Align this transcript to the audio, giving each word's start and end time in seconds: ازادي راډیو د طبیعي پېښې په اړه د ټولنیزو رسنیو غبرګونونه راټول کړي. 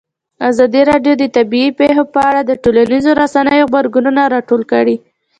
ازادي 0.49 0.81
راډیو 0.91 1.13
د 1.17 1.23
طبیعي 1.35 1.69
پېښې 1.79 2.03
په 2.13 2.19
اړه 2.29 2.41
د 2.45 2.51
ټولنیزو 2.63 3.11
رسنیو 3.21 3.67
غبرګونونه 3.69 4.21
راټول 4.33 4.61
کړي. 4.71 4.95